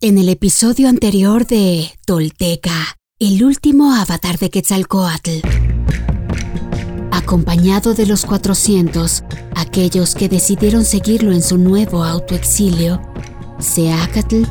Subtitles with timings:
[0.00, 5.40] En el episodio anterior de Tolteca, el último avatar de Quetzalcoatl.
[7.10, 9.24] Acompañado de los 400,
[9.56, 13.02] aquellos que decidieron seguirlo en su nuevo autoexilio,
[13.58, 14.44] Seacatl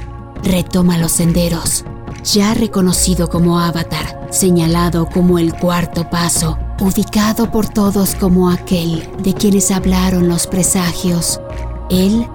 [0.43, 1.85] retoma los senderos,
[2.25, 9.33] ya reconocido como avatar, señalado como el cuarto paso, ubicado por todos como aquel de
[9.33, 11.39] quienes hablaron los presagios.
[11.89, 12.27] Él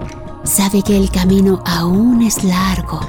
[0.45, 3.01] sabe que el camino aún es largo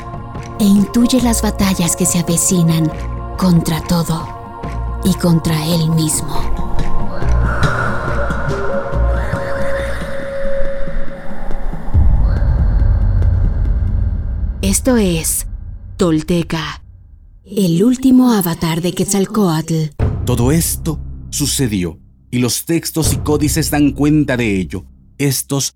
[0.60, 2.92] e intuye las batallas que se avecinan
[3.38, 4.28] contra todo
[5.04, 6.40] y contra él mismo.
[14.62, 15.46] Esto es
[15.98, 16.84] Tolteca,
[17.46, 19.92] el último avatar de Quetzalcoatl.
[20.26, 22.00] Todo esto sucedió
[22.32, 24.86] y los textos y códices dan cuenta de ello.
[25.18, 25.76] Estos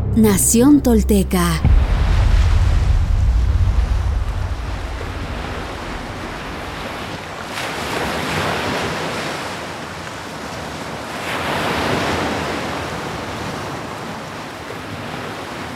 [0.15, 1.61] Nación Tolteca.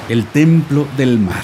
[0.10, 1.42] El templo del mar.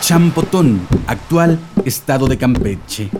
[0.00, 3.10] Champotón, actual estado de Campeche.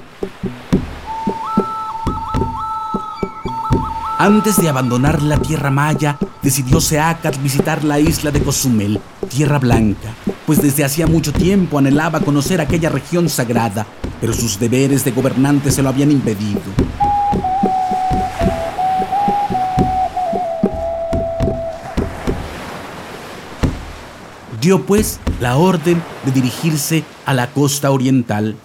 [4.20, 10.12] Antes de abandonar la tierra maya, decidió Seacat visitar la isla de Cozumel, tierra blanca,
[10.44, 13.86] pues desde hacía mucho tiempo anhelaba conocer aquella región sagrada,
[14.20, 16.60] pero sus deberes de gobernante se lo habían impedido.
[24.60, 28.56] Dio pues la orden de dirigirse a la costa oriental.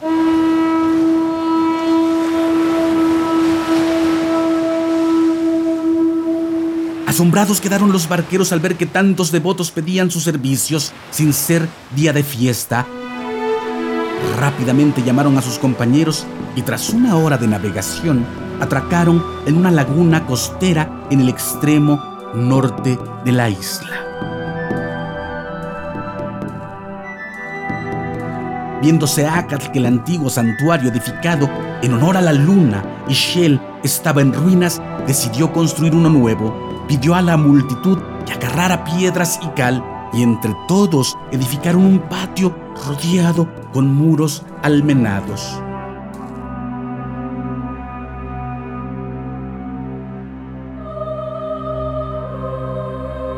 [7.14, 12.12] Asombrados quedaron los barqueros al ver que tantos devotos pedían sus servicios sin ser día
[12.12, 12.88] de fiesta.
[14.40, 16.26] Rápidamente llamaron a sus compañeros
[16.56, 18.26] y tras una hora de navegación
[18.60, 22.02] atracaron en una laguna costera en el extremo
[22.34, 24.14] norte de la isla.
[28.82, 31.48] Viéndose Acat que el antiguo santuario edificado
[31.84, 36.86] en honor a la luna y Shell estaba en ruinas, decidió construir uno nuevo.
[36.88, 39.84] Pidió a la multitud que agarrara piedras y cal
[40.14, 42.56] y entre todos edificaron un patio
[42.86, 45.60] rodeado con muros almenados.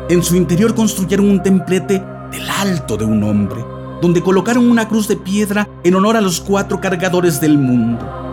[0.08, 3.64] En su interior construyeron un templete del alto de un hombre
[4.00, 8.25] donde colocaron una cruz de piedra en honor a los cuatro cargadores del mundo.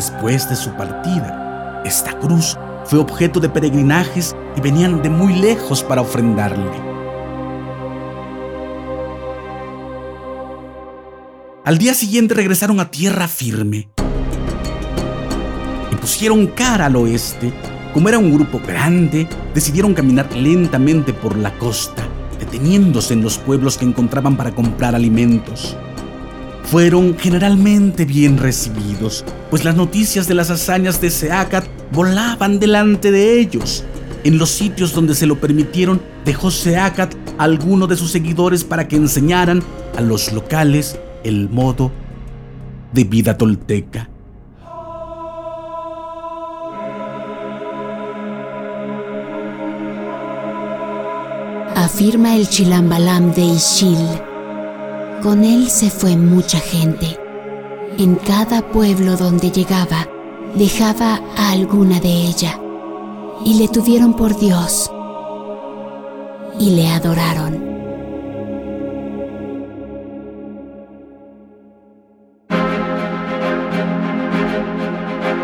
[0.00, 2.56] Después de su partida, esta cruz
[2.86, 6.70] fue objeto de peregrinajes y venían de muy lejos para ofrendarle.
[11.66, 13.90] Al día siguiente regresaron a tierra firme
[15.92, 17.52] y pusieron cara al oeste.
[17.92, 22.08] Como era un grupo grande, decidieron caminar lentamente por la costa
[22.38, 25.76] deteniéndose en los pueblos que encontraban para comprar alimentos.
[26.64, 33.40] Fueron generalmente bien recibidos, pues las noticias de las hazañas de Seacat volaban delante de
[33.40, 33.84] ellos.
[34.22, 38.86] En los sitios donde se lo permitieron, dejó Seacat a alguno de sus seguidores para
[38.86, 39.62] que enseñaran
[39.96, 41.90] a los locales el modo
[42.92, 44.08] de vida tolteca.
[52.00, 54.29] afirma el Chilambalam de Ishil.
[55.22, 57.18] Con él se fue mucha gente.
[57.98, 60.08] En cada pueblo donde llegaba,
[60.54, 62.58] dejaba a alguna de ella
[63.44, 64.90] y le tuvieron por Dios
[66.58, 67.70] y le adoraron.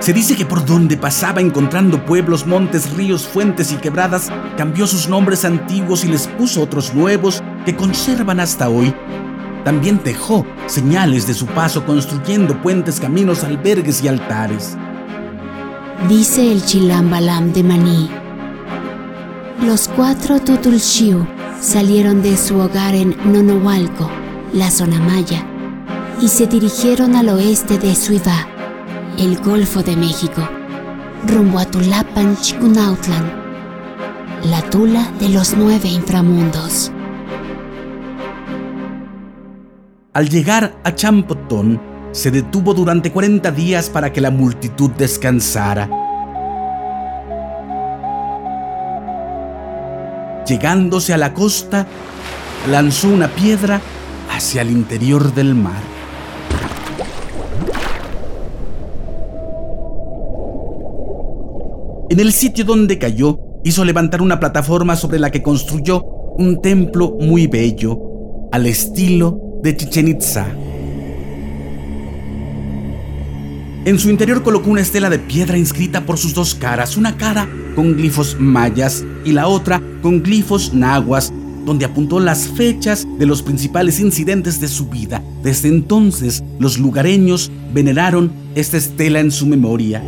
[0.00, 5.08] Se dice que por donde pasaba encontrando pueblos, montes, ríos, fuentes y quebradas, cambió sus
[5.08, 8.94] nombres antiguos y les puso otros nuevos que conservan hasta hoy.
[9.66, 14.76] También dejó señales de su paso construyendo puentes, caminos, albergues y altares.
[16.08, 18.08] Dice el Chilambalam de Maní.
[19.64, 21.26] Los cuatro Tutulshiu
[21.60, 24.08] salieron de su hogar en Nonohualco,
[24.52, 25.44] la zona maya,
[26.20, 28.46] y se dirigieron al oeste de Suivá
[29.18, 30.48] el Golfo de México,
[31.26, 33.32] rumbo a Tulapan, Chicunautlan,
[34.44, 36.92] la tula de los nueve inframundos.
[40.16, 41.78] Al llegar a Champotón,
[42.12, 45.90] se detuvo durante 40 días para que la multitud descansara.
[50.48, 51.86] Llegándose a la costa,
[52.70, 53.82] lanzó una piedra
[54.34, 55.82] hacia el interior del mar.
[62.08, 66.02] En el sitio donde cayó, hizo levantar una plataforma sobre la que construyó
[66.38, 68.00] un templo muy bello,
[68.50, 70.46] al estilo de Chichen Itza.
[73.84, 77.48] En su interior colocó una estela de piedra inscrita por sus dos caras, una cara
[77.74, 81.32] con glifos mayas y la otra con glifos nahuas,
[81.64, 85.20] donde apuntó las fechas de los principales incidentes de su vida.
[85.42, 90.00] Desde entonces, los lugareños veneraron esta estela en su memoria.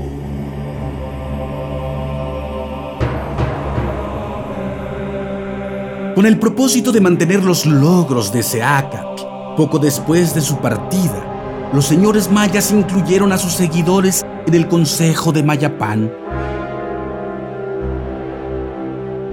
[6.14, 9.27] con el propósito de mantener los logros de Seacat.
[9.58, 15.32] Poco después de su partida, los señores mayas incluyeron a sus seguidores en el Consejo
[15.32, 16.12] de Mayapán.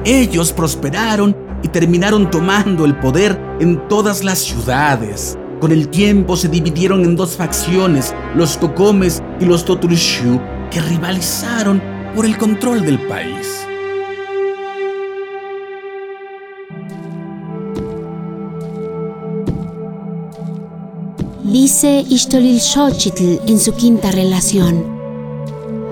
[0.04, 5.38] Ellos prosperaron y terminaron tomando el poder en todas las ciudades.
[5.62, 10.42] Con el tiempo se dividieron en dos facciones, los Cocomes y los Toturshu,
[10.72, 11.84] que rivalizaron
[12.16, 13.68] por el control del país.
[21.56, 22.04] Dice
[22.60, 24.84] Xochitl en su quinta relación.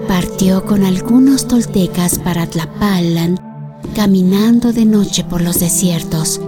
[0.09, 3.39] Partió con algunos toltecas para Tlapalan,
[3.95, 6.41] caminando de noche por los desiertos,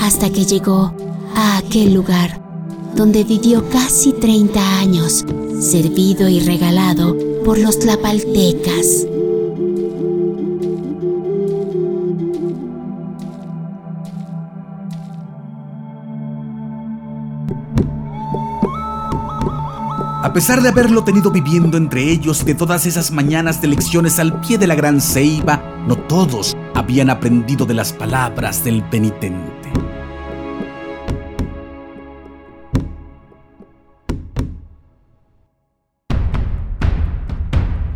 [0.00, 0.92] hasta que llegó
[1.36, 2.40] a aquel lugar
[2.96, 5.24] donde vivió casi 30 años,
[5.60, 9.06] servido y regalado por los tlapaltecas.
[20.40, 24.56] Pesar de haberlo tenido viviendo entre ellos de todas esas mañanas de lecciones al pie
[24.56, 29.70] de la gran ceiba, no todos habían aprendido de las palabras del penitente.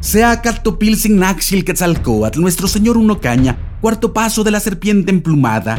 [0.00, 0.43] Sea
[0.79, 5.79] Pilsin Naxil Quetzalcoatl, nuestro señor Uno Caña, cuarto paso de la serpiente emplumada.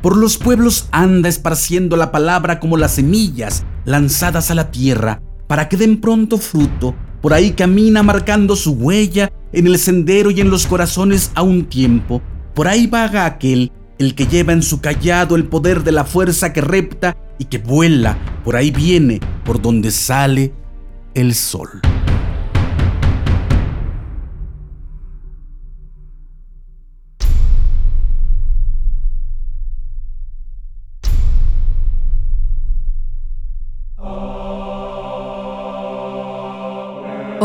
[0.00, 5.68] Por los pueblos anda esparciendo la palabra como las semillas lanzadas a la tierra para
[5.68, 6.94] que den pronto fruto.
[7.20, 11.64] Por ahí camina marcando su huella en el sendero y en los corazones a un
[11.64, 12.22] tiempo.
[12.54, 16.52] Por ahí vaga aquel, el que lleva en su callado el poder de la fuerza
[16.52, 18.16] que repta y que vuela.
[18.44, 20.52] Por ahí viene, por donde sale
[21.14, 21.80] el sol.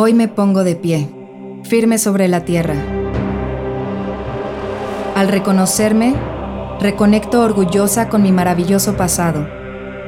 [0.03, 1.07] Hoy me pongo de pie,
[1.61, 2.73] firme sobre la tierra.
[5.15, 6.15] Al reconocerme,
[6.79, 9.47] reconecto orgullosa con mi maravilloso pasado.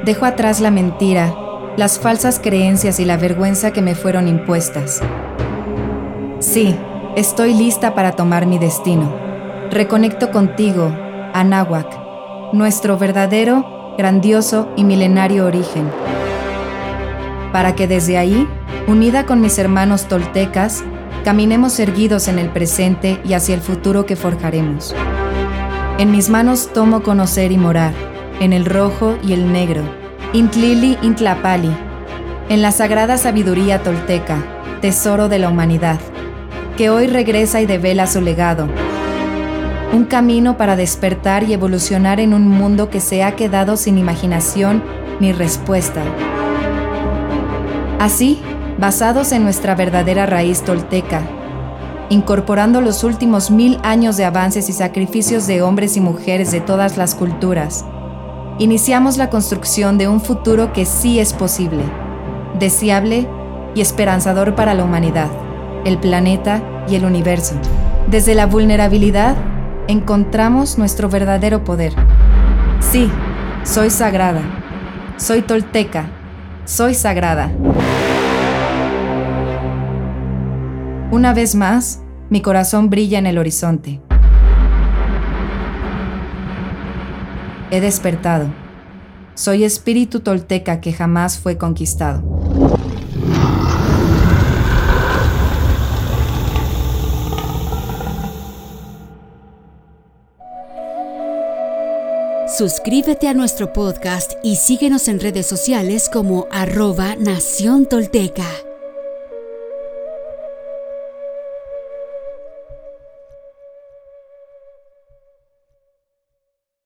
[0.04, 1.36] Dejo atrás la mentira,
[1.78, 5.00] las falsas creencias y la vergüenza que me fueron impuestas.
[6.40, 6.76] Sí,
[7.16, 9.14] estoy lista para tomar mi destino.
[9.70, 10.92] Reconecto contigo,
[11.36, 15.88] Anáhuac, nuestro verdadero, grandioso y milenario origen.
[17.52, 18.48] Para que desde ahí
[18.88, 20.84] Unida con mis hermanos toltecas,
[21.24, 24.94] caminemos erguidos en el presente y hacia el futuro que forjaremos.
[25.98, 27.94] En mis manos tomo conocer y morar,
[28.40, 29.84] en el rojo y el negro,
[30.34, 31.72] Intlili Intlapali,
[32.50, 34.44] en la sagrada sabiduría tolteca,
[34.82, 36.00] tesoro de la humanidad,
[36.76, 38.68] que hoy regresa y devela su legado.
[39.94, 44.84] Un camino para despertar y evolucionar en un mundo que se ha quedado sin imaginación
[45.20, 46.02] ni respuesta.
[48.00, 48.42] Así,
[48.78, 51.22] basados en nuestra verdadera raíz tolteca,
[52.10, 56.98] incorporando los últimos mil años de avances y sacrificios de hombres y mujeres de todas
[56.98, 57.86] las culturas.
[58.60, 61.84] Iniciamos la construcción de un futuro que sí es posible,
[62.60, 63.28] deseable
[63.76, 65.30] y esperanzador para la humanidad,
[65.86, 67.56] el planeta y el universo.
[68.08, 69.36] Desde la vulnerabilidad,
[69.88, 71.94] encontramos nuestro verdadero poder.
[72.80, 73.10] Sí,
[73.64, 74.42] soy sagrada.
[75.18, 76.06] Soy tolteca.
[76.66, 77.52] Soy sagrada.
[81.14, 82.00] Una vez más,
[82.32, 84.02] mi corazón brilla en el horizonte.
[87.70, 88.48] He despertado.
[89.36, 92.24] Soy espíritu tolteca que jamás fue conquistado.
[102.58, 108.48] Suscríbete a nuestro podcast y síguenos en redes sociales como arroba Nación Tolteca.